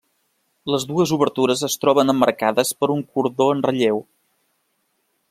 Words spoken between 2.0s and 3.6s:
emmarcades per un cordó